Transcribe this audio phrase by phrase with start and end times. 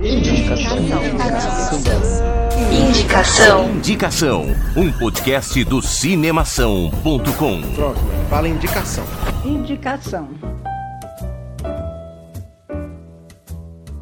[0.00, 0.78] Indicação.
[2.70, 3.70] Indicação.
[3.70, 4.44] Indicação.
[4.76, 7.74] Um podcast do cinemação.com.
[7.74, 7.98] Pronto,
[8.30, 9.04] fala indicação.
[9.44, 10.28] Indicação.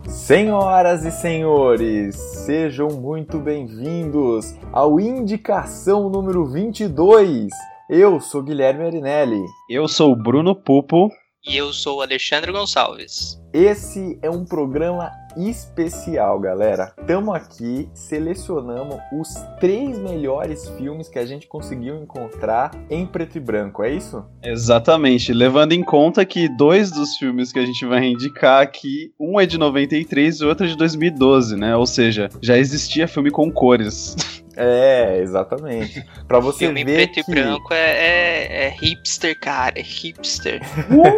[0.06, 7.48] Senhoras e senhores, sejam muito bem-vindos ao Indicação número 22.
[7.88, 9.42] Eu sou Guilherme Arinelli.
[9.70, 11.08] Eu sou o Bruno Pupo.
[11.48, 13.40] E eu sou o Alexandre Gonçalves.
[13.52, 16.92] Esse é um programa especial, galera.
[16.98, 23.40] Estamos aqui, selecionamos os três melhores filmes que a gente conseguiu encontrar em preto e
[23.40, 24.24] branco, é isso?
[24.42, 29.38] Exatamente, levando em conta que dois dos filmes que a gente vai indicar aqui, um
[29.38, 31.76] é de 93 e o outro é de 2012, né?
[31.76, 34.16] Ou seja, já existia filme com cores.
[34.56, 36.04] É, exatamente.
[36.26, 37.30] Pra você filme ver preto que...
[37.30, 40.60] e branco é, é, é hipster, cara, é hipster.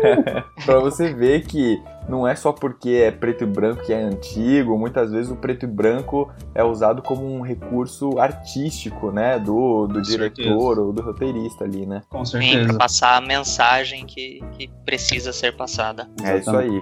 [0.67, 4.79] pra você ver que não é só porque é preto e branco que é antigo,
[4.79, 10.01] muitas vezes o preto e branco é usado como um recurso artístico, né, do, do
[10.01, 10.81] diretor certeza.
[10.81, 12.03] ou do roteirista ali, né?
[12.09, 16.09] Com Sim, pra passar a mensagem que, que precisa ser passada.
[16.23, 16.81] É isso aí.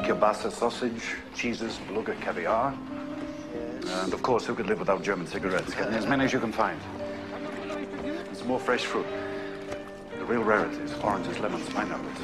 [0.05, 2.73] Kielbasa sausage, cheeses, beluga caviar,
[4.05, 5.75] and of course, who could live without German cigarettes?
[5.75, 6.79] Get as many as you can find.
[8.47, 9.07] More fresh fruit.
[10.21, 12.17] The real rarities, oranges, lemons, pineapples.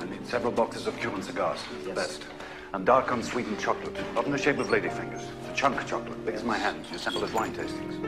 [0.00, 2.24] I need several boxes of Cuban cigars, the best.
[2.72, 5.22] And dark unsweetened chocolate, not in the shape of ladyfingers.
[5.48, 8.02] A chunk chocolate, big as my hand, you sample as wine tastings.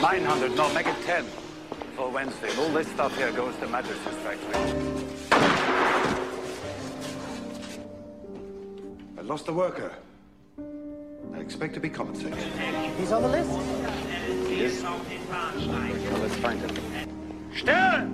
[0.00, 1.24] 900, no, make it 10
[1.96, 2.50] for Wednesday.
[2.50, 4.54] And all this stuff here goes to Majesty's factory.
[9.18, 9.92] I lost a worker.
[11.34, 12.38] I expect to be compensated.
[12.98, 13.50] He's on the list.
[14.48, 14.84] He is?
[15.32, 16.76] Well, let's find him.
[17.56, 18.06] Stern!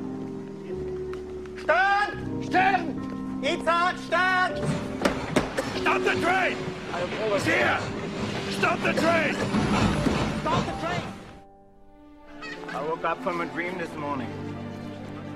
[1.61, 2.45] Stern!
[2.45, 3.41] Stern!
[3.43, 4.57] Itzhak, Stern!
[5.81, 6.57] Stop the train!
[7.33, 7.79] He's here!
[8.51, 9.35] Stop the train!
[10.43, 11.03] Stop the train!
[12.69, 14.31] I woke up from a dream this morning.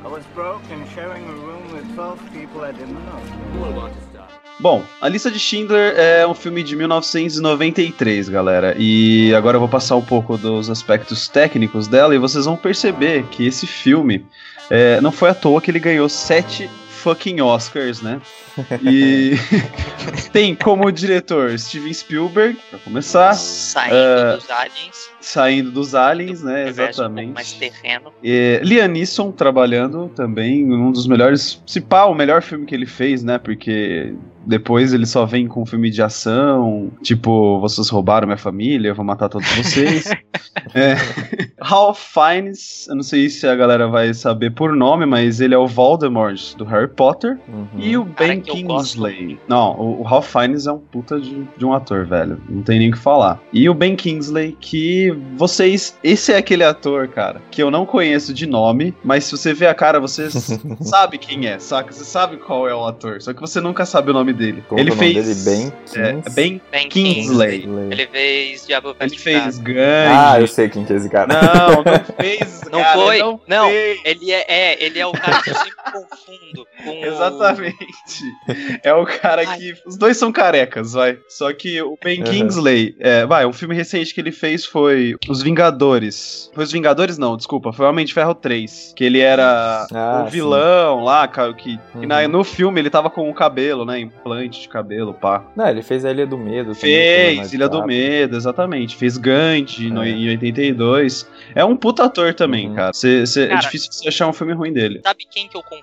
[0.04, 3.20] I was broke and sharing a room with 12 people I didn't know.
[3.52, 4.11] Who will want?
[4.62, 8.76] Bom, A Lista de Schindler é um filme de 1993, galera.
[8.78, 13.24] E agora eu vou passar um pouco dos aspectos técnicos dela e vocês vão perceber
[13.24, 14.24] que esse filme
[14.70, 18.20] é, não foi à toa que ele ganhou sete fucking Oscars, né?
[18.80, 19.32] E
[20.32, 23.34] tem como diretor Steven Spielberg, pra começar.
[23.34, 25.10] Saindo Ah, dos aliens.
[25.20, 26.66] Saindo dos aliens, né?
[26.66, 27.32] universo um Exatamente.
[27.32, 28.12] mais terreno.
[28.22, 32.86] E Liam Neeson trabalhando também, um dos melhores, se pá, o melhor filme que ele
[32.86, 33.38] fez, né?
[33.38, 34.14] Porque
[34.46, 39.04] depois ele só vem com filme de ação, tipo, vocês roubaram minha família, eu vou
[39.04, 40.10] matar todos vocês.
[40.74, 40.96] é.
[41.60, 45.58] Ralph Fiennes, eu não sei se a galera vai saber por nome, mas ele é
[45.58, 47.38] o Voldemort do Harry Potter.
[47.48, 47.66] Uhum.
[47.78, 49.38] E o Ben Kingsley.
[49.48, 52.40] Não, o, o Ralph Fiennes é um puta de, de um ator, velho.
[52.48, 53.40] Não tem nem o que falar.
[53.52, 55.96] E o Ben Kingsley, que vocês.
[56.02, 59.66] Esse é aquele ator, cara, que eu não conheço de nome, mas se você vê
[59.66, 60.28] a cara, você
[60.80, 61.92] sabe quem é, saca?
[61.92, 64.62] Você sabe qual é o ator, só que você nunca sabe o nome dele.
[64.68, 65.44] Como ele é o nome fez.
[65.44, 65.56] dele?
[65.58, 67.60] Ben é, Kings- Ben Ben Kingsley.
[67.62, 67.88] Kingsley.
[67.92, 69.58] Ele fez Diabo Ele fez.
[69.58, 69.78] Gandhi.
[69.80, 71.28] Ah, eu sei quem que é esse cara.
[71.28, 72.60] Não, não fez.
[72.70, 73.18] Não cara, foi?
[73.18, 73.68] Não, Não.
[73.68, 74.00] fez.
[74.04, 77.76] Ele é, é, ele é o cara que eu sempre confundo com o- Exatamente.
[78.82, 79.58] É o cara Ai.
[79.58, 79.74] que.
[79.86, 81.18] Os dois são carecas, vai.
[81.28, 82.24] Só que o Ben Uhum.
[82.30, 82.96] Kingsley.
[83.00, 86.50] É, vai, um filme recente que ele fez foi Os Vingadores.
[86.54, 87.72] Foi Os Vingadores, não, desculpa.
[87.72, 88.92] Foi Homem de Ferro 3.
[88.96, 91.52] Que ele era Ah, o vilão lá, cara.
[91.54, 92.06] Que, que Uhum.
[92.06, 94.08] na- no filme ele tava com o cabelo, né?
[94.22, 95.44] Implante de cabelo, pá.
[95.56, 96.74] Não, ele fez a Ilha do Medo.
[96.74, 97.84] Fez, Ilha do.
[97.84, 98.94] Medo, exatamente.
[98.96, 100.08] Fez Gandhi no, É.
[100.10, 101.28] em 82.
[101.54, 102.74] É um puta ator também, Uhum.
[102.76, 102.92] cara.
[102.92, 103.60] Cê, cê- é Cara.
[103.60, 105.00] difícil você achar um filme ruim dele.
[105.04, 105.82] Sabe quem que eu confundo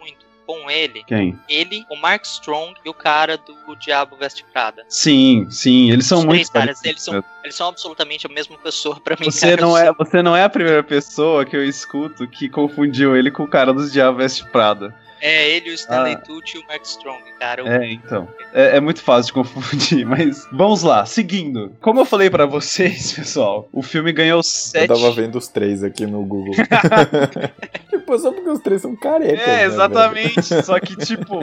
[0.00, 1.04] muito com ele?
[1.06, 1.38] Quem?
[1.48, 4.84] Ele, o Mark Strong e o cara do Diabo Veste Prada.
[4.88, 8.56] Sim, sim, eles são Os muito caras, parecidos, eles são, eles são absolutamente a mesma
[8.58, 9.30] pessoa pra mim.
[9.30, 9.62] Você cara.
[9.62, 13.44] não, é, você não é a primeira pessoa que eu escuto que confundiu ele com
[13.44, 14.92] o cara dos Diabo Veste Prada.
[15.20, 16.18] É ele, o Stanley Ah.
[16.18, 17.62] Tucci e o Mark Strong, cara.
[17.62, 18.28] Eu- É, então.
[18.52, 21.72] É, é muito fácil de confundir, mas vamos lá, seguindo.
[21.80, 24.88] Como eu falei pra vocês, pessoal, o filme ganhou Eu sete.
[24.88, 26.54] tava vendo os três aqui no Google.
[27.90, 29.38] tipo, só porque os três são carecas.
[29.38, 29.72] né, É, velho?
[29.72, 30.42] exatamente.
[30.64, 31.40] Só que, tipo.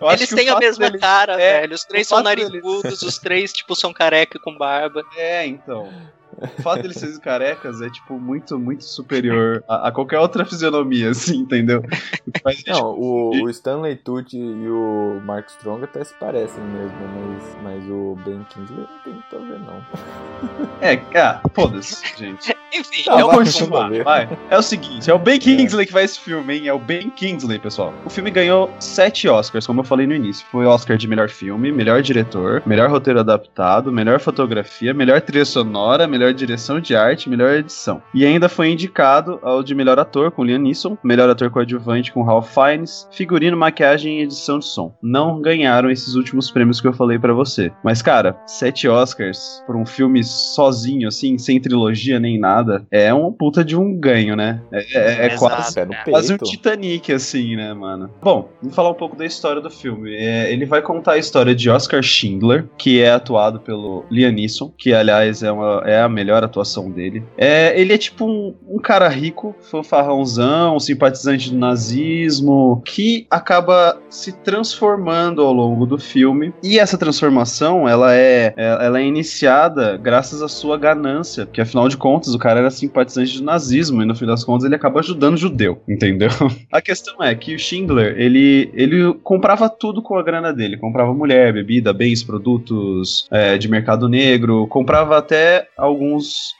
[0.00, 1.74] eu acho Eles têm a mesma deles- cara, é, velho.
[1.74, 5.02] Os três são fato deles- narigudos, os três, tipo, são careca com barba.
[5.16, 5.88] É, então.
[6.58, 11.10] O fato deles serem carecas é, tipo, muito, muito superior a, a qualquer outra fisionomia,
[11.10, 11.82] assim, entendeu?
[12.44, 17.56] Mas, Não, o, o Stanley Tucci e o Mark Strong até se parecem mesmo, mas,
[17.62, 19.86] mas o Ben Kingsley não tem muito a ver, não.
[20.80, 22.54] É, ah, foda-se, gente.
[22.74, 24.38] Enfim, Tá, é o vai, continuar, vai.
[24.50, 26.66] É o seguinte, é o Ben Kingsley que faz esse filme, hein?
[26.66, 27.94] É o Ben Kingsley, pessoal.
[28.04, 30.44] O filme ganhou sete Oscars, como eu falei no início.
[30.50, 36.08] Foi Oscar de melhor filme, melhor diretor, melhor roteiro adaptado, melhor fotografia, melhor trilha sonora,
[36.08, 38.02] melhor direção de arte, melhor edição.
[38.14, 42.22] E ainda foi indicado ao de melhor ator com Liam Neeson, melhor ator coadjuvante com
[42.22, 44.94] Ralph Fiennes, figurino, maquiagem e edição de som.
[45.02, 47.72] Não ganharam esses últimos prêmios que eu falei pra você.
[47.84, 53.32] Mas, cara, sete Oscars por um filme sozinho, assim, sem trilogia nem nada, é um
[53.32, 54.60] puta de um ganho, né?
[54.72, 55.38] É, é- é Exato.
[55.38, 55.88] quase cara.
[56.04, 56.36] Quase um.
[56.38, 58.10] Titanic, assim, né, mano?
[58.22, 60.14] Bom, vamos falar um pouco da história do filme.
[60.14, 64.72] É, ele vai contar a história de Oscar Schindler, que é atuado pelo Liam Neeson,
[64.76, 67.22] que, aliás, é, uma- é a melhor atuação dele.
[67.36, 74.32] É, ele é tipo um, um cara rico, fanfarrãozão, simpatizante do nazismo, que acaba se
[74.32, 76.52] transformando ao longo do filme.
[76.62, 81.88] E essa transformação, ela é, é- ela é iniciada graças à sua ganância, porque afinal
[81.88, 85.00] de contas o cara era simpatizante do nazismo e no fim das contas ele acaba
[85.00, 86.30] ajudando judeu, entendeu?
[86.72, 91.12] A questão é que o Schindler, ele, ele comprava tudo com a grana dele, comprava
[91.12, 96.05] mulher, bebida, bens, produtos é, de mercado negro, comprava até alguns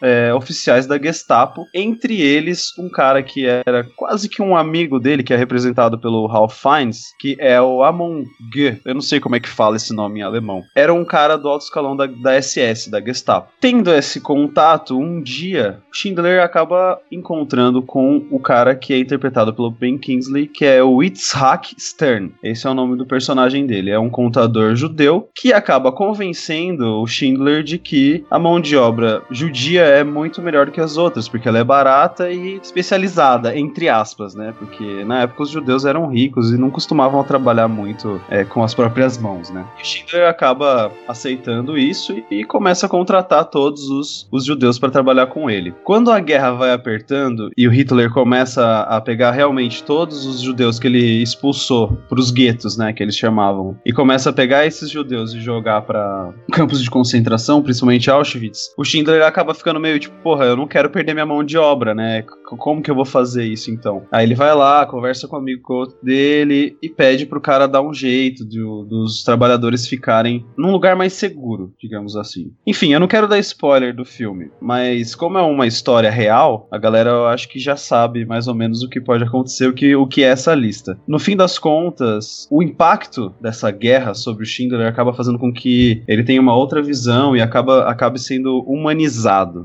[0.02, 5.22] é, oficiais da Gestapo, entre eles um cara que era quase que um amigo dele,
[5.22, 8.80] que é representado pelo Ralph Fiennes, que é o Amon G.
[8.84, 10.62] Eu não sei como é que fala esse nome em alemão.
[10.74, 13.50] Era um cara do alto escalão da, da SS, da Gestapo.
[13.60, 19.70] Tendo esse contato, um dia, Schindler acaba encontrando com o cara que é interpretado pelo
[19.70, 22.32] Ben Kingsley, que é o Itzhak Stern.
[22.42, 23.90] Esse é o nome do personagem dele.
[23.90, 29.22] É um contador judeu que acaba convencendo o Schindler de que a mão de obra
[29.36, 34.34] judia é muito melhor que as outras, porque ela é barata e especializada, entre aspas,
[34.34, 34.54] né?
[34.58, 38.74] Porque na época os judeus eram ricos e não costumavam trabalhar muito é, com as
[38.74, 39.64] próprias mãos, né?
[39.78, 44.78] E o Schindler acaba aceitando isso e, e começa a contratar todos os, os judeus
[44.78, 45.74] para trabalhar com ele.
[45.84, 50.78] Quando a guerra vai apertando e o Hitler começa a pegar realmente todos os judeus
[50.78, 54.90] que ele expulsou para os guetos, né, que eles chamavam, e começa a pegar esses
[54.90, 60.14] judeus e jogar para campos de concentração, principalmente Auschwitz, o Schindler acaba ficando meio tipo,
[60.22, 62.22] porra, eu não quero perder minha mão de obra, né?
[62.22, 64.06] Como que eu vou fazer isso então?
[64.10, 67.82] Aí ele vai lá, conversa com amigo o outro dele e pede pro cara dar
[67.82, 72.52] um jeito de dos trabalhadores ficarem num lugar mais seguro, digamos assim.
[72.66, 76.78] Enfim, eu não quero dar spoiler do filme, mas como é uma história real, a
[76.78, 79.94] galera eu acho que já sabe mais ou menos o que pode acontecer, o que,
[79.94, 80.98] o que é essa lista.
[81.06, 86.02] No fim das contas, o impacto dessa guerra sobre o Schindler acaba fazendo com que
[86.08, 89.15] ele tenha uma outra visão e acaba acabe sendo humanizado.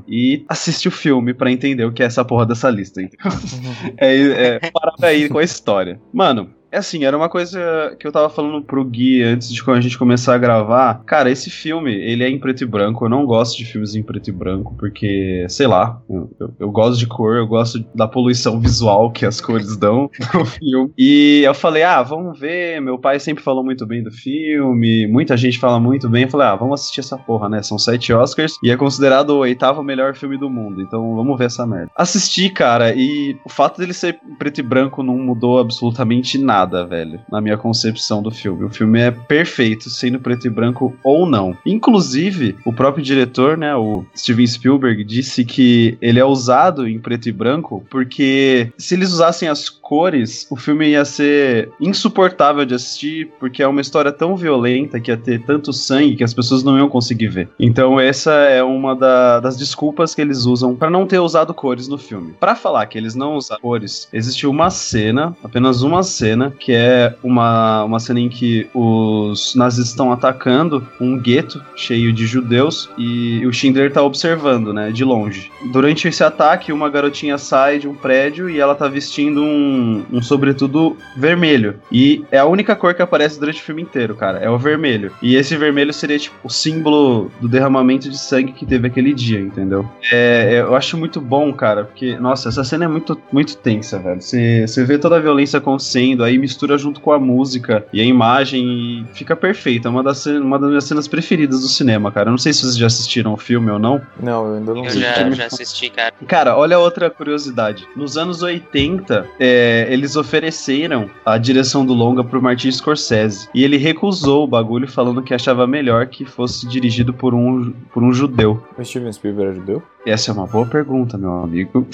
[0.08, 3.02] E assiste o filme pra entender o que é essa porra dessa lista.
[3.02, 3.30] Então,
[3.98, 6.00] é, é, parar aí com a história.
[6.12, 9.80] Mano, É assim, era uma coisa que eu tava falando pro Gui antes de a
[9.80, 11.02] gente começar a gravar.
[11.04, 13.04] Cara, esse filme, ele é em preto e branco.
[13.04, 16.70] Eu não gosto de filmes em preto e branco, porque, sei lá, eu, eu, eu
[16.70, 20.90] gosto de cor, eu gosto da poluição visual que as cores dão no filme.
[20.96, 22.80] E eu falei, ah, vamos ver.
[22.80, 26.22] Meu pai sempre falou muito bem do filme, muita gente fala muito bem.
[26.22, 27.62] Eu falei, ah, vamos assistir essa porra, né?
[27.62, 30.80] São sete Oscars e é considerado o oitavo melhor filme do mundo.
[30.80, 31.90] Então vamos ver essa merda.
[31.94, 37.20] Assisti, cara, e o fato dele ser preto e branco não mudou absolutamente nada, velho,
[37.30, 38.64] na minha concepção do filme.
[38.64, 41.56] O filme é perfeito, sendo preto e branco ou não.
[41.64, 47.28] Inclusive, o próprio diretor, né, o Steven Spielberg, disse que ele é usado em preto
[47.28, 53.30] e branco porque se eles usassem as cores, o filme ia ser insuportável de assistir,
[53.38, 56.78] porque é uma história tão violenta que ia ter tanto sangue que as pessoas não
[56.78, 57.48] iam conseguir ver.
[57.58, 61.88] Então, essa é uma da, das desculpas que eles usam para não ter usado cores
[61.88, 62.34] no filme.
[62.40, 67.14] Para falar que eles não usam cores, existe uma cena, apenas uma cena, que é
[67.22, 73.44] uma, uma cena em que os nazis estão atacando um gueto cheio de judeus e
[73.46, 75.50] o Schindler tá observando, né, de longe.
[75.72, 80.22] Durante esse ataque, uma garotinha sai de um prédio e ela tá vestindo um, um
[80.22, 81.76] sobretudo vermelho.
[81.90, 84.38] E é a única cor que aparece durante o filme inteiro, cara.
[84.38, 85.12] É o vermelho.
[85.22, 89.40] E esse vermelho seria, tipo, o símbolo do derramamento de sangue que teve aquele dia,
[89.40, 89.88] entendeu?
[90.10, 94.20] É, eu acho muito bom, cara, porque, nossa, essa cena é muito, muito tensa, velho.
[94.20, 98.66] Você vê toda a violência acontecendo, aí mistura junto com a música e a imagem
[98.66, 99.86] e fica perfeito.
[99.86, 102.28] É uma das, uma das minhas cenas preferidas do cinema, cara.
[102.28, 104.02] Eu não sei se vocês já assistiram o filme ou não.
[104.20, 105.00] Não, eu ainda não Eu vi.
[105.00, 106.12] já, já assisti, cara.
[106.26, 107.86] Cara, olha outra curiosidade.
[107.96, 113.48] Nos anos 80, é, eles ofereceram a direção do longa pro Martin Scorsese.
[113.54, 118.02] E ele recusou o bagulho, falando que achava melhor que fosse dirigido por um, por
[118.02, 118.62] um judeu.
[118.76, 119.82] O Steven Spielberg ajudou?
[120.04, 121.86] Essa é uma boa pergunta, meu amigo.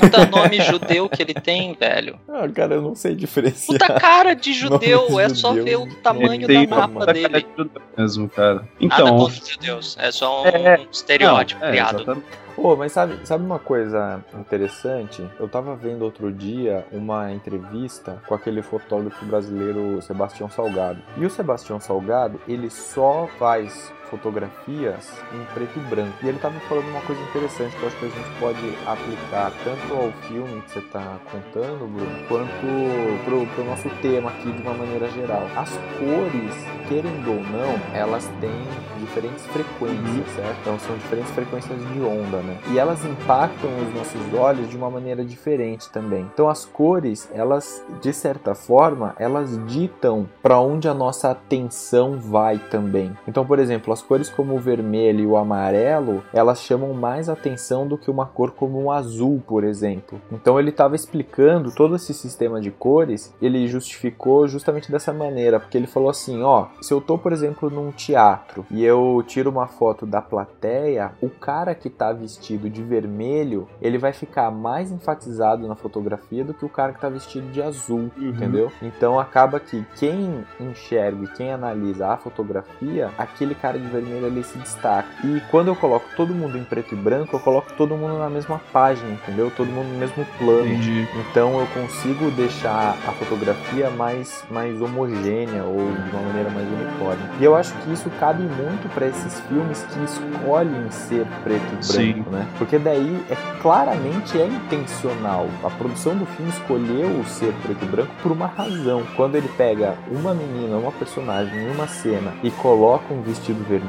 [0.00, 2.18] Puta nome judeu que ele tem, velho.
[2.28, 3.78] Ah, cara, eu não sei diferenciar.
[3.78, 5.64] Puta cara de judeu, Nome de é só judeu.
[5.64, 7.40] ver o tamanho da mapa cara dele.
[7.40, 8.54] de judeu mesmo, cara.
[8.56, 9.16] Nada Então.
[9.16, 11.96] contra os judeus, é só um É, estereótipo não, é, criado.
[11.96, 12.26] exatamente.
[12.54, 15.26] Pô, mas sabe, sabe uma coisa interessante?
[15.40, 20.98] Eu tava vendo outro dia uma entrevista com aquele fotógrafo brasileiro Sebastião Salgado.
[21.16, 26.12] E o Sebastião Salgado, ele só faz fotografias em preto e branco.
[26.22, 29.52] E ele tava falando uma coisa interessante que eu acho que a gente pode aplicar
[29.64, 34.60] tanto ao filme que você tá contando, Bruno, quanto pro, pro nosso tema aqui de
[34.60, 35.46] uma maneira geral.
[35.56, 36.54] As cores,
[36.88, 38.52] querendo ou não, elas têm
[39.00, 40.58] diferentes frequências, certo?
[40.60, 42.58] Então são diferentes frequências de onda, né?
[42.70, 46.28] E elas impactam os nossos olhos de uma maneira diferente também.
[46.32, 52.58] Então as cores, elas de certa forma, elas ditam para onde a nossa atenção vai
[52.58, 53.16] também.
[53.26, 57.86] Então, por exemplo, as cores como o vermelho e o amarelo, elas chamam mais atenção
[57.86, 60.20] do que uma cor como o azul, por exemplo.
[60.30, 65.76] Então ele estava explicando todo esse sistema de cores, ele justificou justamente dessa maneira, porque
[65.76, 69.66] ele falou assim, ó, se eu tô, por exemplo, num teatro e eu tiro uma
[69.66, 75.66] foto da plateia, o cara que tá vestido de vermelho, ele vai ficar mais enfatizado
[75.66, 78.70] na fotografia do que o cara que tá vestido de azul, entendeu?
[78.82, 84.42] Então acaba que quem enxerga e quem analisa a fotografia, aquele cara de vermelho ali
[84.42, 85.08] se destaca.
[85.24, 88.30] E quando eu coloco todo mundo em preto e branco, eu coloco todo mundo na
[88.30, 89.52] mesma página, entendeu?
[89.56, 90.66] Todo mundo no mesmo plano.
[90.66, 91.06] Entendi.
[91.30, 97.22] Então eu consigo deixar a fotografia mais, mais homogênea ou de uma maneira mais uniforme.
[97.40, 101.84] E eu acho que isso cabe muito para esses filmes que escolhem ser preto e
[101.84, 102.12] Sim.
[102.12, 102.48] branco, né?
[102.58, 105.48] Porque daí é claramente é intencional.
[105.62, 109.02] A produção do filme escolheu ser preto e branco por uma razão.
[109.16, 113.81] Quando ele pega uma menina, uma personagem em uma cena e coloca um vestido vermelho,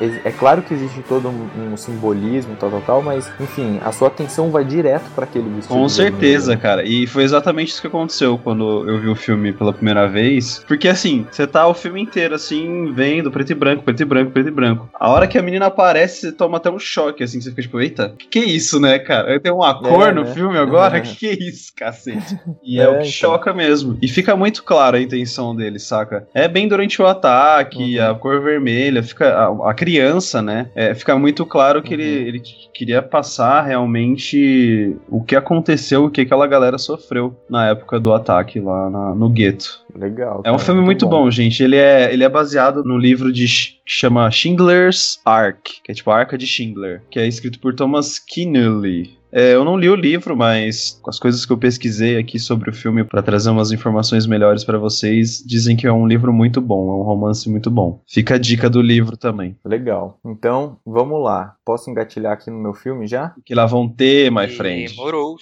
[0.00, 3.92] é é claro que existe todo um, um simbolismo, tal, tal, tal, mas enfim, a
[3.92, 5.68] sua atenção vai direto para aquele vestido.
[5.68, 5.90] Com vermelho.
[5.90, 6.84] certeza, cara.
[6.84, 10.64] E foi exatamente isso que aconteceu quando eu vi o filme pela primeira vez.
[10.66, 14.30] Porque assim, você tá o filme inteiro assim, vendo preto e branco, preto e branco,
[14.32, 14.88] preto e branco.
[14.98, 17.80] A hora que a menina aparece, você toma até um choque, assim, você fica tipo,
[17.80, 19.38] eita, que que é isso, né, cara?
[19.40, 20.32] Tem uma cor É, no né?
[20.34, 20.98] filme agora?
[20.98, 21.00] É.
[21.00, 22.38] Que que é isso, cacete?
[22.62, 23.10] E é, É, o que então.
[23.10, 23.98] choca mesmo.
[24.00, 26.26] E fica muito clara a intenção dele, saca?
[26.34, 28.10] É bem durante o ataque, Uhum.
[28.10, 30.68] a cor vermelha, fica a, a criança, né?
[30.74, 32.00] É, fica muito claro que Uhum.
[32.00, 32.42] ele, ele
[32.74, 38.58] queria passar realmente o que aconteceu, o que aquela galera sofreu na época do ataque
[38.60, 39.80] lá na- no gueto.
[39.94, 40.38] Legal.
[40.44, 41.62] É um cara, filme muito bom, gente.
[41.62, 46.10] Ele é, ele é baseado no livro de que chama Schindler's Ark, que é tipo
[46.10, 49.10] a Arca de Schindler, que é escrito por Thomas Keneally.
[49.32, 52.68] É, eu não li o livro, mas com as coisas que eu pesquisei aqui sobre
[52.68, 56.60] o filme para trazer umas informações melhores para vocês, dizem que é um livro muito
[56.60, 58.02] bom, é um romance muito bom.
[58.06, 59.56] Fica a dica do livro também.
[59.64, 60.18] Legal.
[60.24, 61.56] Então, vamos lá.
[61.64, 63.34] Posso engatilhar aqui no meu filme já?
[63.44, 64.94] Que lá vão ter, my friend.
[64.94, 65.36] Demorou.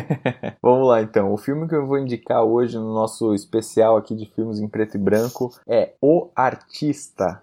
[0.62, 1.32] Vamos lá então.
[1.32, 4.96] O filme que eu vou indicar hoje no nosso especial aqui de filmes em preto
[4.96, 7.42] e branco é O Artista.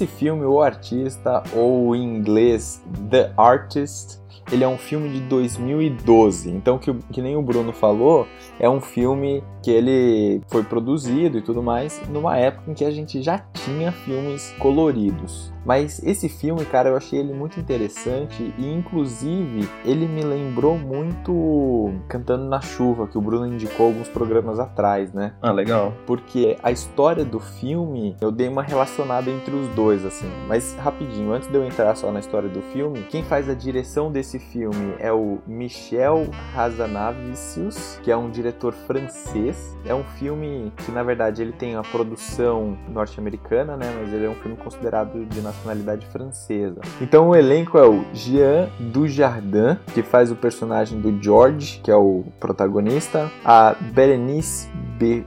[0.00, 4.18] Esse filme, O Artista, ou em inglês The Artist,
[4.50, 6.50] ele é um filme de 2012.
[6.50, 8.26] Então, que, que nem o Bruno falou,
[8.58, 12.90] é um filme que ele foi produzido e tudo mais numa época em que a
[12.90, 15.52] gente já tinha filmes coloridos.
[15.64, 21.92] Mas esse filme, cara, eu achei ele muito interessante e inclusive ele me lembrou muito
[22.08, 25.34] Cantando na Chuva, que o Bruno indicou alguns programas atrás, né?
[25.40, 25.92] Ah, legal.
[26.06, 30.30] Porque a história do filme, eu dei uma relacionada entre os dois, assim.
[30.48, 34.10] Mas rapidinho, antes de eu entrar só na história do filme, quem faz a direção
[34.10, 39.76] desse filme é o Michel Hazanavicius, que é um diretor francês.
[39.84, 43.86] É um filme que, na verdade, ele tem a produção norte-americana, né?
[44.00, 46.80] Mas ele é um filme considerado de nacionalidade francesa.
[47.00, 51.96] Então o elenco é o Jean Dujardin, que faz o personagem do George, que é
[51.96, 54.68] o protagonista, a Berenice
[54.98, 55.24] Be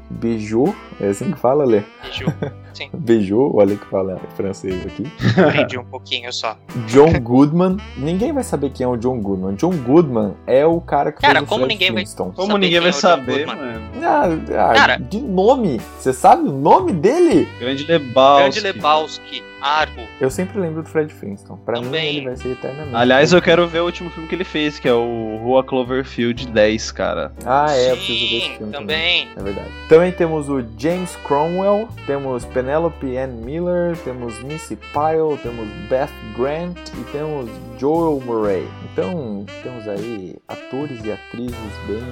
[1.00, 1.84] é assim que fala, Lê?
[2.04, 2.32] Beijou.
[2.74, 5.06] Sim, Beijou, olha que fala francês aqui.
[5.40, 6.58] aprendi um pouquinho só.
[6.88, 9.56] John Goodman, ninguém vai saber quem é o John Goodman.
[9.56, 12.32] John Goodman é o cara que Cara, fez o como Fred ninguém vai-.
[12.36, 13.62] Como ninguém quem vai é o saber, mano.
[14.04, 14.26] Ah,
[14.70, 14.98] ah, Cara.
[14.98, 15.80] de nome.
[15.98, 17.48] Você sabe o nome dele?
[17.60, 18.42] Grande Lebowski.
[18.42, 20.02] Grande Lebowski, Argo.
[20.20, 21.60] Eu sempre lembro do Fred Flintstone.
[21.66, 22.18] Pra mim, Também.
[22.18, 22.96] ele vai ser eternamente.
[22.96, 26.48] Aliás, eu quero ver o último filme que ele fez, que é o Rua Cloverfield
[26.48, 27.32] 10, cara.
[27.46, 29.30] Ah, é, eu preciso ver esse Sim, filme também.
[29.38, 29.70] É verdade.
[29.88, 36.78] Também temos o James Cromwell, temos Penelope Ann Miller, temos Missy Pyle, temos Beth Grant
[37.00, 37.50] e temos
[37.80, 38.68] Joel Murray.
[38.92, 42.04] Então, temos aí atores e atrizes bem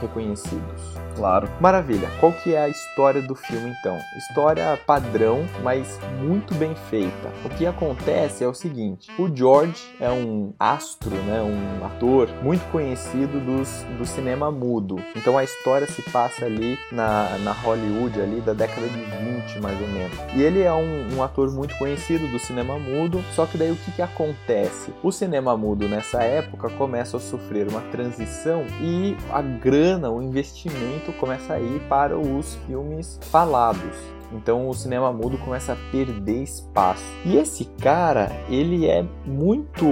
[0.00, 0.98] reconhecidos.
[1.16, 1.48] Claro.
[1.60, 2.08] Maravilha.
[2.20, 3.98] Qual que é a história do filme então?
[4.16, 6.97] História padrão, mas muito bem feita.
[7.44, 12.64] O que acontece é o seguinte: o George é um astro, né, um ator muito
[12.70, 14.96] conhecido dos, do cinema mudo.
[15.16, 19.80] Então a história se passa ali na, na Hollywood ali da década de 20 mais
[19.80, 20.18] ou menos.
[20.34, 23.22] E ele é um, um ator muito conhecido do cinema mudo.
[23.34, 24.92] Só que daí o que que acontece?
[25.02, 31.12] O cinema mudo nessa época começa a sofrer uma transição e a grana, o investimento
[31.18, 34.17] começa a ir para os filmes falados.
[34.32, 37.04] Então o cinema mudo começa a perder espaço.
[37.24, 39.86] E esse cara, ele é muito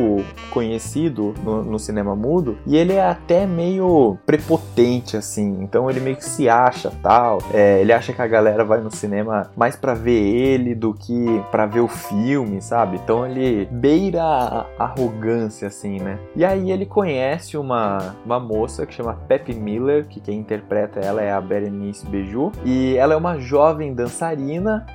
[0.51, 5.59] conhecido no, no cinema mudo e ele é até meio prepotente assim.
[5.63, 7.39] Então ele meio que se acha tal.
[7.53, 11.43] É, ele acha que a galera vai no cinema mais pra ver ele do que
[11.51, 12.97] pra ver o filme, sabe?
[13.03, 16.19] Então ele beira a arrogância assim, né?
[16.35, 21.23] E aí ele conhece uma, uma moça que chama Pepe Miller, que quem interpreta ela
[21.23, 24.26] é a Berenice Beju, e ela é uma jovem dançarina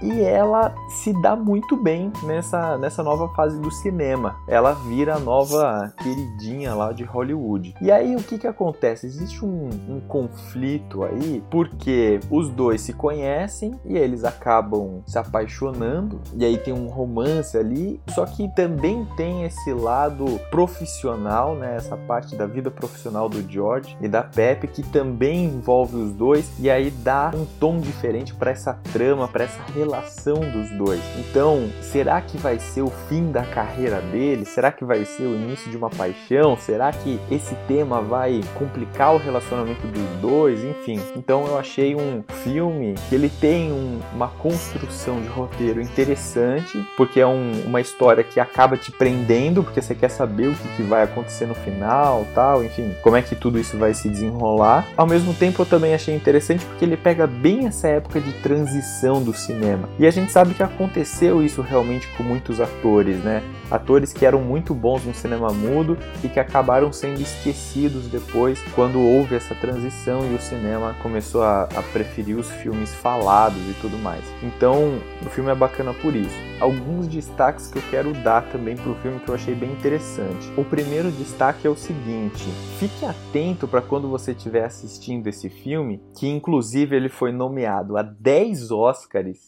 [0.02, 4.36] e ela se dá muito bem nessa, nessa nova fase do cinema.
[4.48, 7.76] Ela vira a nova queridinha lá de Hollywood.
[7.82, 9.06] E aí o que que acontece?
[9.06, 16.22] Existe um, um conflito aí porque os dois se conhecem e eles acabam se apaixonando
[16.36, 21.96] e aí tem um romance ali, só que também tem esse lado profissional, né, essa
[21.96, 26.70] parte da vida profissional do George e da Pepe que também envolve os dois e
[26.70, 31.02] aí dá um tom diferente para essa trama trama, para essa relação dos dois.
[31.18, 34.46] Então, será que vai ser o fim da carreira dele?
[34.46, 36.58] Será que vai ser o início de uma paixão?
[36.58, 40.64] Será que esse tema vai complicar o relacionamento dos dois?
[40.64, 46.84] Enfim, então eu achei um filme que ele tem um, uma construção de roteiro interessante,
[46.98, 50.68] porque é um, uma história que acaba te prendendo, porque você quer saber o que,
[50.78, 54.88] que vai acontecer no final, tal, enfim, como é que tudo isso vai se desenrolar.
[54.96, 59.11] Ao mesmo tempo, eu também achei interessante porque ele pega bem essa época de transição
[59.20, 59.90] do cinema.
[59.98, 63.42] E a gente sabe que aconteceu isso realmente com muitos atores, né?
[63.72, 69.02] Atores que eram muito bons no cinema mudo e que acabaram sendo esquecidos depois quando
[69.02, 73.98] houve essa transição e o cinema começou a, a preferir os filmes falados e tudo
[73.98, 74.24] mais.
[74.44, 76.36] Então, o filme é bacana por isso.
[76.60, 80.52] Alguns destaques que eu quero dar também para o filme que eu achei bem interessante.
[80.56, 82.44] O primeiro destaque é o seguinte:
[82.78, 88.04] fique atento para quando você estiver assistindo esse filme, que inclusive ele foi nomeado a
[88.04, 89.01] 10 Oscars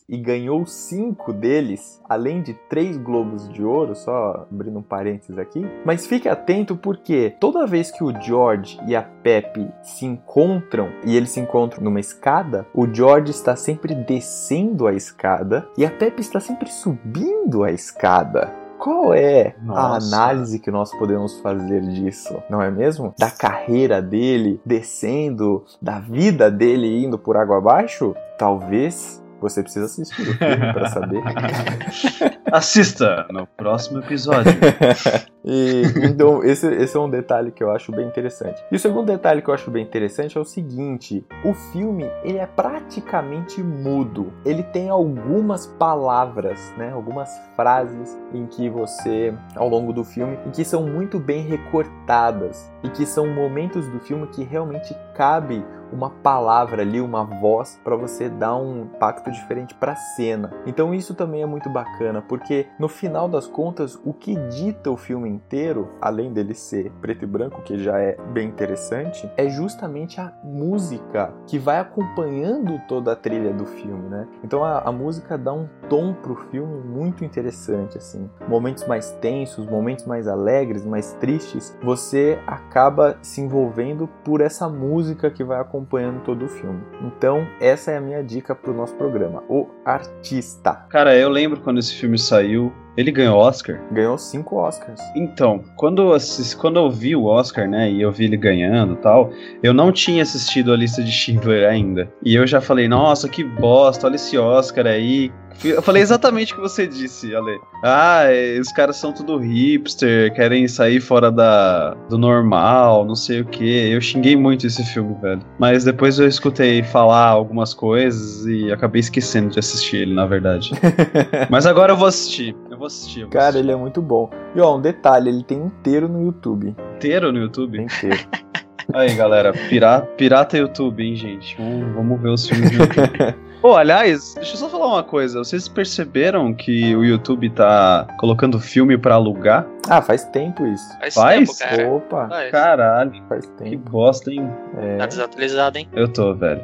[0.07, 5.65] e ganhou 5 deles, além de 3 Globos de Ouro, só abrindo um parênteses aqui.
[5.85, 11.15] Mas fique atento porque toda vez que o George e a Pepe se encontram e
[11.15, 16.21] eles se encontram numa escada, o George está sempre descendo a escada e a Pepe
[16.21, 18.63] está sempre subindo a escada.
[18.83, 20.07] Qual é a Nossa.
[20.07, 22.43] análise que nós podemos fazer disso?
[22.49, 23.13] Não é mesmo?
[23.17, 28.13] Da carreira dele descendo, da vida dele indo por água abaixo?
[28.37, 31.21] Talvez você precisa assistir o filme para saber.
[32.51, 34.51] Assista no próximo episódio.
[35.45, 38.63] E, então, esse, esse é um detalhe que eu acho bem interessante.
[38.71, 42.37] E o segundo detalhe que eu acho bem interessante é o seguinte: o filme ele
[42.37, 44.31] é praticamente mudo.
[44.45, 50.51] Ele tem algumas palavras, né, algumas frases em que você, ao longo do filme, em
[50.51, 55.61] que são muito bem recortadas e que são momentos do filme que realmente cabe
[55.93, 60.51] uma palavra ali, uma voz para você dar um impacto diferente para a cena.
[60.65, 64.97] Então isso também é muito bacana, porque no final das contas, o que dita o
[64.97, 70.19] filme inteiro, além dele ser preto e branco, que já é bem interessante, é justamente
[70.19, 74.27] a música que vai acompanhando toda a trilha do filme, né?
[74.43, 78.27] Então a, a música dá um tom pro filme muito interessante, assim.
[78.47, 85.29] Momentos mais tensos, momentos mais alegres, mais tristes, você acaba se envolvendo por essa música
[85.29, 86.81] que vai acompanhando todo o filme.
[87.03, 90.73] Então, essa é a minha dica pro nosso programa, O Artista.
[90.89, 92.73] Cara, eu lembro quando esse filme saiu.
[92.95, 93.81] Ele ganhou Oscar.
[93.91, 95.01] Ganhou cinco Oscars.
[95.15, 98.93] Então, quando eu, assisti, quando eu vi o Oscar, né, e eu vi ele ganhando
[98.93, 99.31] e tal,
[99.63, 102.11] eu não tinha assistido a lista de Schindler ainda.
[102.23, 105.31] E eu já falei, nossa, que bosta, olha esse Oscar aí.
[105.63, 107.59] Eu falei exatamente o que você disse, Ale.
[107.83, 113.41] Ah, é, os caras são tudo hipster, querem sair fora da, do normal, não sei
[113.41, 113.91] o que.
[113.91, 115.41] Eu xinguei muito esse filme, velho.
[115.59, 120.71] Mas depois eu escutei falar algumas coisas e acabei esquecendo de assistir ele, na verdade.
[121.49, 122.55] Mas agora eu vou assistir.
[122.69, 123.21] Eu vou assistir.
[123.21, 123.63] Eu vou Cara, assistir.
[123.63, 124.29] ele é muito bom.
[124.55, 126.75] E ó, um detalhe, ele tem inteiro no YouTube.
[126.95, 127.77] inteiro no YouTube.
[127.77, 128.19] Tem inteiro.
[128.93, 131.55] Aí, galera, pirata, pirata YouTube, hein, gente?
[131.57, 133.35] Vamos, vamos ver os filmes no YouTube.
[133.63, 135.39] Pô, aliás, deixa eu só falar uma coisa.
[135.39, 139.65] Vocês perceberam que o YouTube tá colocando filme pra alugar?
[139.89, 140.83] ah, faz tempo isso.
[140.99, 141.57] Faz, Faz?
[141.57, 141.89] tempo, cara.
[141.93, 142.51] Opa, Faz.
[142.51, 143.89] Caralho, faz que tempo.
[143.89, 144.51] bosta, hein?
[144.77, 144.97] É.
[144.97, 145.87] Tá desatualizado, hein?
[145.93, 146.61] Eu tô, velho.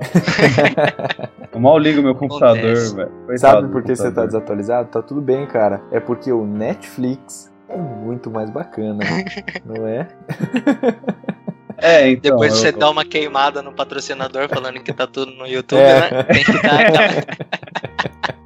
[1.53, 2.93] Eu mal ligo meu computador, Acontece.
[2.93, 3.11] velho.
[3.25, 4.89] Coitado Sabe por que você tá desatualizado?
[4.89, 5.81] Tá tudo bem, cara.
[5.91, 8.99] É porque o Netflix é muito mais bacana,
[9.65, 10.05] não é?
[11.81, 12.31] É, então.
[12.31, 16.11] Depois eu- você dá uma queimada no patrocinador falando que tá tudo no YouTube, É.
[16.11, 16.23] né?
[16.23, 17.09] Tem que dar aquela...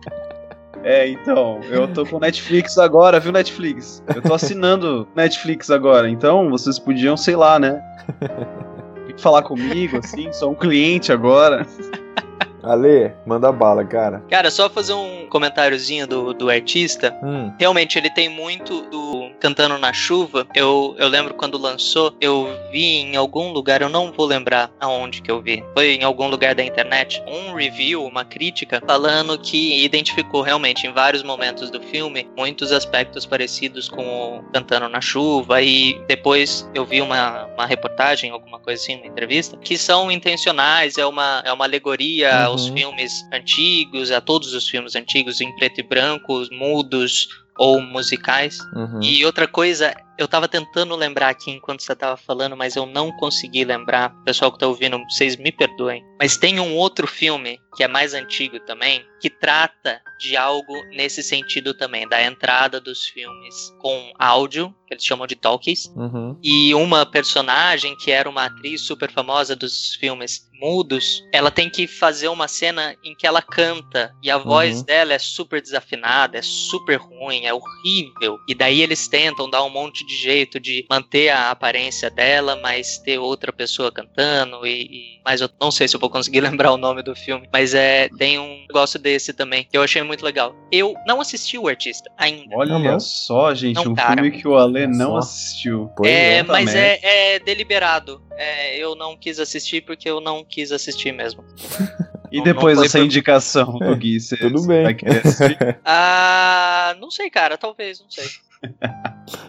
[0.86, 4.04] É, então, eu tô com Netflix agora, viu, Netflix?
[4.14, 7.82] Eu tô assinando Netflix agora, então vocês podiam, sei lá, né?
[9.18, 11.66] Falar comigo, assim, sou um cliente agora.
[12.64, 14.24] Ale, manda bala, cara.
[14.30, 17.14] Cara, só fazer um comentáriozinho do, do artista.
[17.22, 20.48] Hum, Realmente, ele tem muito do Cantando na Chuva.
[20.56, 25.22] Eu, eu lembro quando lançou, eu vi em algum lugar, eu não vou lembrar aonde
[25.22, 25.64] que eu vi.
[25.74, 30.94] Foi em algum lugar da internet, um review, uma crítica, falando que identificou realmente em
[30.94, 34.04] vários momentos do filme muitos aspectos parecidos com
[34.38, 35.62] o Cantando na Chuva.
[35.62, 40.98] E depois eu vi uma, uma reportagem, alguma coisa assim, uma entrevista, que são intencionais,
[40.98, 42.53] é uma, é uma alegoria Uhum.
[42.54, 48.58] Aos filmes antigos, a todos os filmes antigos, em preto e branco, mudos ou musicais.
[48.74, 49.00] uhum.
[49.02, 53.12] E outra coisa Eu tava tentando lembrar aqui enquanto você tava falando, mas eu não
[53.14, 54.14] consegui lembrar.
[54.24, 56.04] Pessoal que tá ouvindo, vocês me perdoem.
[56.20, 61.22] Mas tem um outro filme que é mais antigo também, que trata de algo nesse
[61.24, 66.38] sentido também, da entrada dos filmes com áudio, que eles chamam de talkies, Uhum.
[66.44, 71.88] e uma personagem que era uma atriz super famosa dos filmes mudos, ela tem que
[71.88, 74.84] fazer uma cena em que ela canta e a voz Uhum.
[74.86, 78.38] dela é super desafinada, é super ruim, é horrível.
[78.48, 82.98] E daí eles tentam dar um monte de jeito de manter a aparência dela, mas
[83.00, 86.72] ter outra pessoa cantando e, e- mas eu não sei se eu vou conseguir lembrar
[86.72, 90.26] o nome do filme, mas é tem um negócio desse também que eu achei muito
[90.26, 90.56] legal.
[90.72, 92.56] Eu não assisti o artista ainda.
[92.58, 94.24] Olha Não, só, gente, Não, um cara.
[94.24, 95.18] filme que o Ale não Só.
[95.20, 95.92] assistiu.
[95.96, 96.44] Pois é, é.
[96.44, 97.00] mas é,
[97.36, 98.24] é deliberado.
[98.36, 101.44] É, eu não quis assistir porque eu não quis assistir mesmo.
[102.34, 104.82] E Não- depois não por- indicação do É, Gui, você tudo bem.
[104.82, 105.56] vai querer assistir?
[105.86, 108.26] Ah, não sei, cara, talvez, não sei.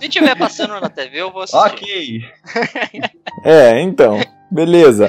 [0.02, 1.58] Se tiver passando na TV, eu vou assistir.
[1.64, 2.22] ok.
[3.42, 4.20] É, então.
[4.50, 5.08] Beleza.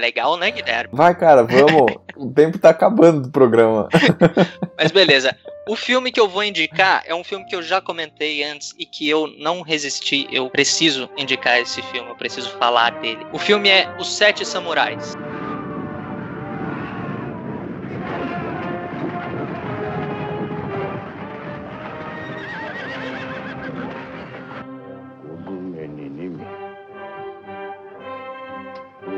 [0.00, 0.90] Legal, né, Guilherme?
[0.92, 1.92] Vai, cara, vamos.
[2.16, 3.88] O tempo tá acabando do programa.
[4.76, 5.36] Mas beleza.
[5.68, 8.84] O filme que eu vou indicar é um filme que eu já comentei antes e
[8.84, 10.26] que eu não resisti.
[10.32, 13.24] Eu preciso indicar esse filme, eu preciso falar dele.
[13.32, 15.16] O filme é Os Sete Samurais.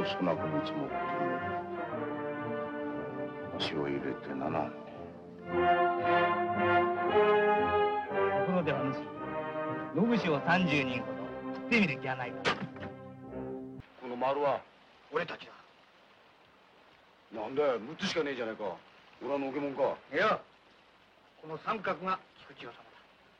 [0.02, 1.00] どう少なく見積もっても
[3.56, 4.72] 足を入れて7年
[8.40, 8.98] ところでお主
[9.94, 11.12] 野武士を30人ほど
[11.54, 12.36] 食ってみる気はないか
[14.02, 14.60] この丸は
[15.12, 15.46] 俺たち
[17.32, 17.54] だなん？
[17.54, 18.74] だよ6つしかねえじゃねえか
[19.22, 19.74] 俺はのけもん？
[19.74, 20.40] かいや
[21.40, 22.82] この三角が菊千代様だ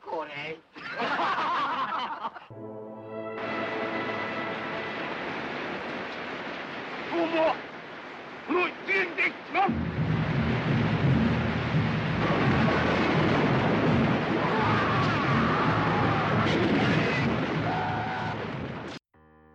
[0.07, 0.61] これ
[7.13, 7.55] como
[8.49, 9.77] Lucinda Trump.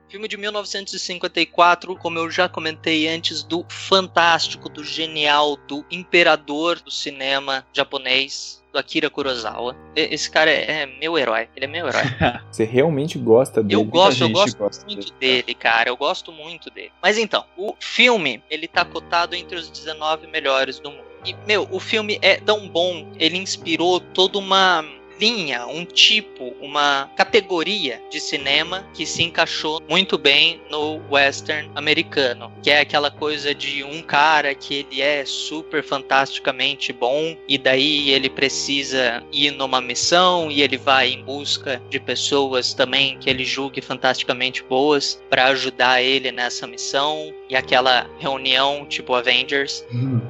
[0.10, 6.90] Filme de 1954, como eu já comentei antes, do fantástico, do genial, do imperador do
[6.90, 9.76] cinema japonês, do Akira Kurosawa.
[9.96, 12.04] Esse cara é, é meu herói, ele é meu herói.
[12.52, 13.76] Você realmente gosta dele?
[13.76, 15.42] Eu gosto, eu gosto muito dele.
[15.44, 15.90] dele, cara.
[15.90, 16.92] Eu gosto muito dele.
[17.02, 21.08] Mas então, o filme, ele tá cotado entre os 19 melhores do mundo.
[21.26, 24.86] E, meu, o filme é tão bom, ele inspirou toda uma
[25.20, 32.52] linha, um tipo, uma categoria de cinema que se encaixou muito bem no western americano,
[32.62, 38.10] que é aquela coisa de um cara que ele é super fantasticamente bom e daí
[38.10, 43.44] ele precisa ir numa missão e ele vai em busca de pessoas também que ele
[43.44, 49.86] julgue fantasticamente boas para ajudar ele nessa missão e aquela reunião tipo Avengers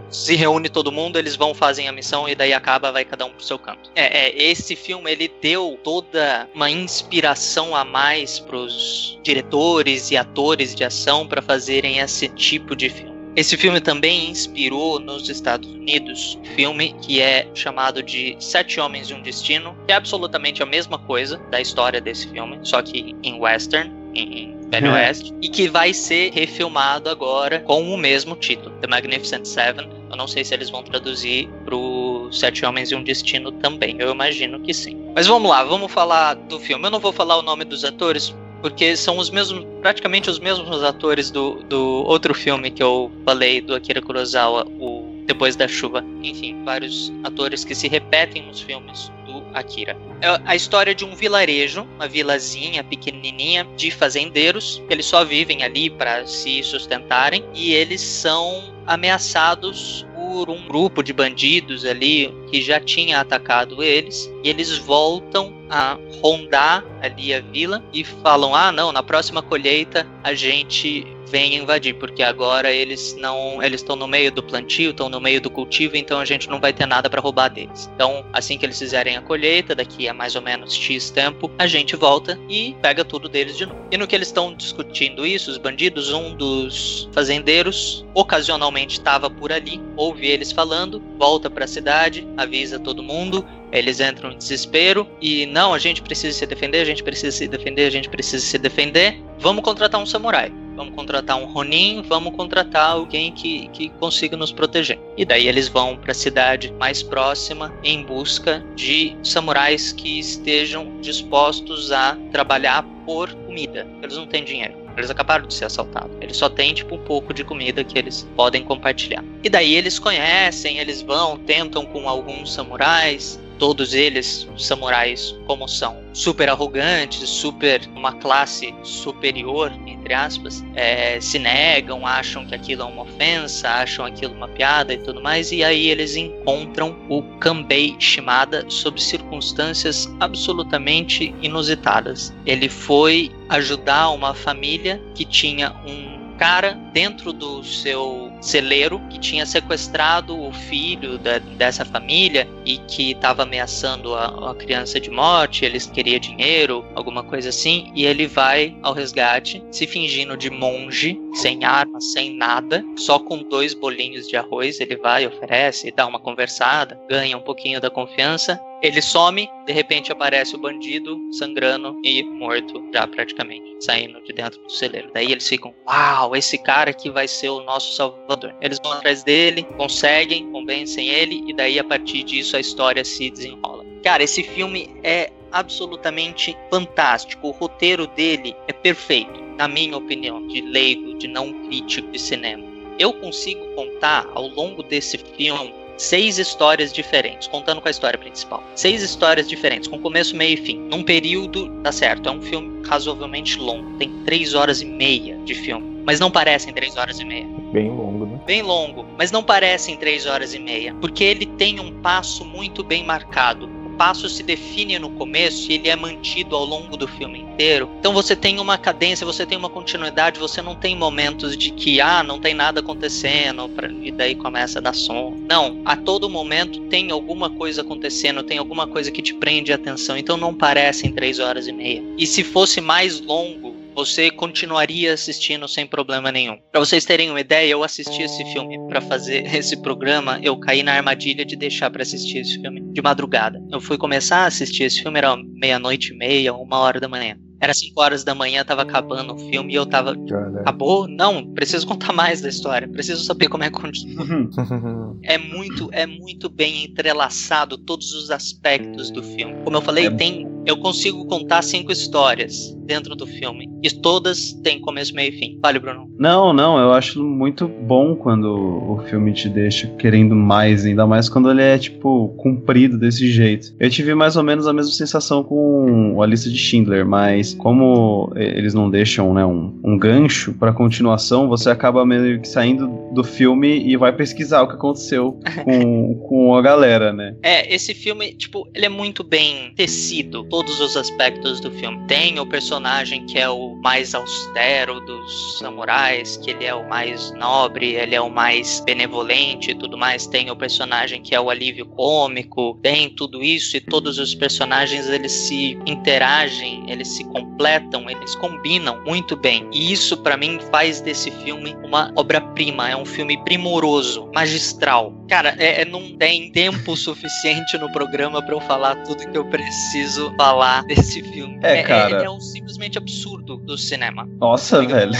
[0.09, 3.31] se reúne todo mundo, eles vão fazem a missão e daí acaba, vai cada um
[3.31, 3.91] pro seu canto.
[3.95, 10.73] É, é, esse filme ele deu toda uma inspiração a mais pros diretores e atores
[10.73, 13.17] de ação para fazerem esse tipo de filme.
[13.35, 19.11] Esse filme também inspirou nos Estados Unidos um filme que é chamado de Sete Homens
[19.11, 23.15] e um Destino, que é absolutamente a mesma coisa da história desse filme, só que
[23.21, 24.93] em western, em Velho É.
[24.93, 29.87] Oeste, e que vai ser refilmado agora com o mesmo título, The Magnificent Seven.
[30.09, 34.11] Eu não sei se eles vão traduzir pro Sete Homens e um Destino também, eu
[34.11, 34.97] imagino que sim.
[35.15, 36.85] Mas vamos lá, vamos falar do filme.
[36.85, 40.83] Eu não vou falar o nome dos atores, porque são os mesmos, praticamente os mesmos
[40.83, 46.03] atores do, do outro filme que eu falei, do Akira Kurosawa, o Depois da Chuva.
[46.23, 49.97] Enfim, vários atores que se repetem nos filmes do Akira.
[50.21, 55.63] É a história de um vilarejo, uma vilazinha pequenininha de fazendeiros, que eles só vivem
[55.63, 62.61] ali para se sustentarem e eles são ameaçados por um grupo de bandidos ali que
[62.61, 68.71] já tinha atacado eles e eles voltam a rondar ali a vila e falam: "Ah,
[68.71, 74.07] não, na próxima colheita a gente vem invadir, porque agora eles não, eles estão no
[74.07, 77.09] meio do plantio, estão no meio do cultivo, então a gente não vai ter nada
[77.09, 77.89] para roubar deles.
[77.95, 81.67] Então, assim que eles fizerem a colheita, daqui a mais ou menos X tempo, a
[81.67, 83.79] gente volta e pega tudo deles de novo.
[83.91, 89.51] E no que eles estão discutindo isso, os bandidos, um dos fazendeiros ocasionalmente estava por
[89.51, 95.07] ali, ouve eles falando, volta para a cidade, avisa todo mundo, eles entram em desespero
[95.21, 98.43] e não, a gente precisa se defender, a gente precisa se defender, a gente precisa
[98.43, 99.21] se defender.
[99.39, 100.51] Vamos contratar um samurai.
[100.77, 104.99] Vamos contratar um Ronin, vamos contratar alguém que, que consiga nos proteger.
[105.17, 111.01] E daí eles vão para a cidade mais próxima em busca de samurais que estejam
[111.01, 113.87] dispostos a trabalhar por comida.
[114.03, 114.75] Eles não têm dinheiro.
[114.95, 116.15] Eles acabaram de ser assaltados.
[116.21, 119.23] Eles só têm, tipo, um pouco de comida que eles podem compartilhar.
[119.43, 125.97] E daí eles conhecem, eles vão, tentam com alguns samurais, todos eles samurais como são
[126.13, 129.71] super arrogantes, super uma classe superior
[130.07, 134.93] entre aspas, é, se negam, acham que aquilo é uma ofensa, acham aquilo uma piada
[134.93, 142.33] e tudo mais, e aí eles encontram o Kanbei Shimada sob circunstâncias absolutamente inusitadas.
[142.45, 149.45] Ele foi ajudar uma família que tinha um cara dentro do seu celeiro que tinha
[149.45, 155.63] sequestrado o filho da, dessa família e que estava ameaçando a, a, criança de morte.
[155.63, 161.21] Eles queria dinheiro, alguma coisa assim, e ele vai ao resgate se fingindo de monge,
[161.35, 164.79] sem arma, sem nada, só com dois bolinhos de arroz.
[164.79, 170.11] Ele vai, oferece, dá uma conversada, ganha um pouquinho da confiança ele some, de repente
[170.11, 175.09] aparece o bandido sangrando e morto já praticamente, saindo de dentro do celeiro.
[175.11, 178.53] Daí eles ficam, uau, esse cara aqui vai ser o nosso salvador.
[178.61, 183.29] Eles vão atrás dele, conseguem, convencem ele e daí a partir disso a história se
[183.29, 183.85] desenrola.
[184.03, 187.47] Cara, esse filme é absolutamente fantástico.
[187.47, 192.63] O roteiro dele é perfeito, na minha opinião, de leigo, de não crítico de cinema.
[192.99, 198.63] Eu consigo contar ao longo desse filme seis histórias diferentes, contando com a história principal.
[198.75, 200.77] Seis histórias diferentes, com começo, meio e fim.
[200.77, 205.55] Num período, tá certo, é um filme razoavelmente longo, tem três horas e meia de
[205.55, 205.96] filme.
[206.07, 207.45] Mas não parecem três horas e meia.
[207.73, 208.39] Bem longo, né?
[208.45, 210.95] Bem longo, mas não parecem três horas e meia.
[211.01, 215.89] Porque ele tem um passo muito bem marcado passo se define no começo e ele
[215.89, 217.89] é mantido ao longo do filme inteiro.
[217.99, 221.99] Então você tem uma cadência, você tem uma continuidade, você não tem momentos de que,
[221.99, 223.69] ah, não tem nada acontecendo
[224.03, 225.35] e daí começa a dar som.
[225.49, 229.75] Não, a todo momento tem alguma coisa acontecendo, tem alguma coisa que te prende a
[229.75, 232.03] atenção, então não parecem três horas e meia.
[232.17, 236.55] E se fosse mais longo, você continuaria assistindo sem problema nenhum.
[236.71, 240.83] Para vocês terem uma ideia, eu assisti esse filme para fazer esse programa, eu caí
[240.83, 243.59] na armadilha de deixar para assistir esse filme de madrugada.
[243.71, 247.39] Eu fui começar a assistir esse filme era meia-noite e meia, uma hora da manhã.
[247.59, 250.15] Era 5 horas da manhã, tava acabando o filme e eu tava.
[250.15, 250.59] Caramba.
[250.59, 251.07] Acabou?
[251.07, 252.87] Não, preciso contar mais da história.
[252.87, 255.17] Preciso saber como é que continua.
[255.25, 259.55] é muito, é muito bem entrelaçado todos os aspectos do filme.
[259.63, 260.11] Como eu falei, é...
[260.11, 260.47] tem.
[260.67, 263.69] Eu consigo contar cinco histórias dentro do filme.
[263.83, 265.59] E todas têm começo, meio e fim.
[265.61, 266.09] Fale, Bruno.
[266.17, 271.29] Não, não, eu acho muito bom quando o filme te deixa querendo mais, ainda mais
[271.29, 273.75] quando ele é, tipo, cumprido desse jeito.
[273.79, 278.31] Eu tive mais ou menos a mesma sensação com a lista de Schindler, mas como
[278.35, 283.23] eles não deixam, né, um, um gancho pra continuação, você acaba meio que saindo do
[283.23, 287.35] filme e vai pesquisar o que aconteceu com, com a galera, né?
[287.43, 291.99] É, esse filme, tipo, ele é muito bem tecido, todos os aspectos do filme.
[292.07, 296.87] Tem o personagem personagem que é o mais austero dos samurais, que ele é o
[296.87, 300.27] mais nobre, ele é o mais benevolente e tudo mais.
[300.27, 305.07] Tem o personagem que é o alívio cômico, tem tudo isso e todos os personagens
[305.07, 309.67] eles se interagem, eles se completam, eles combinam muito bem.
[309.73, 315.13] E isso para mim faz desse filme uma obra-prima, é um filme primoroso, magistral.
[315.27, 319.45] Cara, é, é não tem tempo suficiente no programa para eu falar tudo que eu
[319.45, 321.57] preciso falar desse filme.
[321.63, 322.21] É, é cara.
[322.21, 324.27] É, é um simplesmente absurdo do cinema.
[324.39, 325.13] Nossa, velho.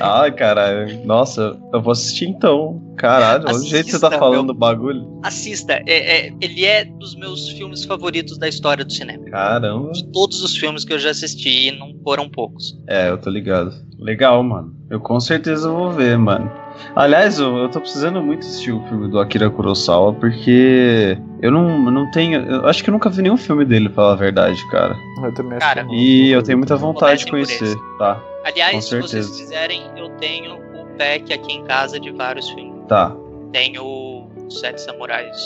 [0.00, 1.04] Ai, caralho.
[1.04, 2.80] Nossa, eu vou assistir então.
[2.96, 5.20] Caralho, Assista, o jeito que você tá falando o bagulho.
[5.24, 5.82] Assista.
[5.86, 9.24] É, é, ele é dos meus filmes favoritos da história do cinema.
[9.24, 9.90] Caramba.
[9.92, 12.78] De todos os filmes que eu já assisti, não foram poucos.
[12.88, 13.74] É, eu tô ligado.
[13.98, 14.72] Legal, mano.
[14.88, 16.50] Eu com certeza vou ver, mano.
[16.94, 21.90] Aliás, eu, eu tô precisando muito assistir o filme do Akira Kurosawa, porque eu não,
[21.90, 22.40] não tenho.
[22.40, 24.96] Eu acho que eu nunca vi nenhum filme dele, pra falar a verdade, cara.
[25.22, 28.20] Eu também cara, acho E eu tenho muita vontade de conhecer, tá?
[28.44, 32.84] Aliás, se vocês quiserem, eu tenho o pack aqui em casa de vários filmes.
[32.88, 33.14] Tá.
[33.52, 35.36] Tenho Sete Samurais.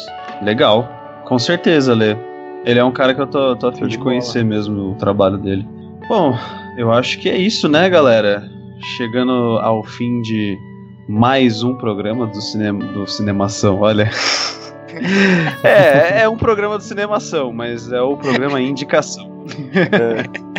[0.42, 0.88] Legal.
[1.24, 2.16] Com certeza, Lê.
[2.64, 5.66] Ele é um cara que eu tô, tô afim de conhecer mesmo o trabalho dele.
[6.08, 6.36] Bom,
[6.76, 8.48] eu acho que é isso, né, galera?
[8.96, 10.56] Chegando ao fim de
[11.08, 14.10] mais um programa do cinema do Cinemação, olha.
[15.64, 19.46] é, é um programa do Cinemação, mas é o programa Indicação.
[19.74, 20.52] É.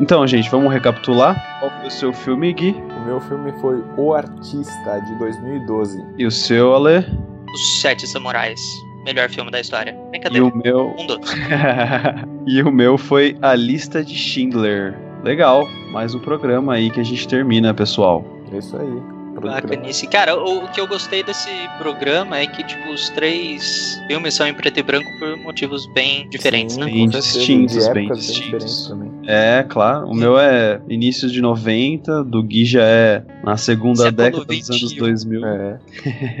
[0.00, 1.58] Então, gente, vamos recapitular.
[1.60, 2.70] Qual foi o seu filme, Gui?
[2.70, 6.02] O meu filme foi O Artista, de 2012.
[6.16, 7.04] E o seu, Ale?
[7.52, 8.60] Os Sete Samurais.
[9.04, 9.94] Melhor filme da história.
[10.10, 10.46] Brincadeira.
[10.46, 10.96] E o meu.
[10.98, 14.98] Um e o meu foi A Lista de Schindler.
[15.22, 15.68] legal.
[15.92, 18.24] Mais um programa aí que a gente termina, pessoal.
[18.52, 19.19] É isso aí.
[19.40, 20.06] Bacanice.
[20.06, 24.46] Cara, o, o, que eu gostei desse programa é que, tipo, os três filmes são
[24.46, 26.86] em preto e branco por motivos bem diferentes, Sim, né?
[26.86, 28.88] Bem distintos, bem distintos.
[28.88, 29.10] também.
[29.26, 30.08] É, claro.
[30.08, 34.92] O meu é início de 90, do Gui já é na segunda década dos anos
[34.92, 34.98] 21.
[34.98, 35.46] 2000.
[35.46, 35.78] É.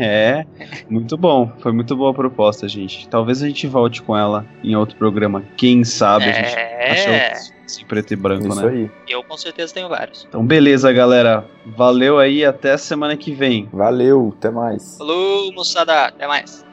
[0.00, 0.46] É,
[0.88, 1.52] muito bom.
[1.58, 3.08] Foi muito boa a proposta, gente.
[3.08, 5.42] Talvez a gente volte com ela em outro programa.
[5.56, 8.68] Quem sabe a gente acha Em preto e branco, Isso né?
[8.68, 8.90] aí.
[9.08, 10.26] eu com certeza tenho vários.
[10.28, 11.44] Então, beleza, galera.
[11.76, 12.44] Valeu aí.
[12.44, 13.68] Até semana que vem.
[13.72, 14.96] Valeu, até mais.
[14.98, 16.64] Falou, moçada, até mais.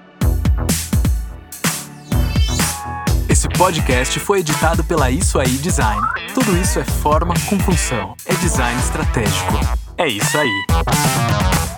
[3.29, 6.01] Esse podcast foi editado pela Isso Aí Design.
[6.33, 8.15] Tudo isso é forma com função.
[8.25, 9.53] É design estratégico.
[9.97, 11.76] É isso aí.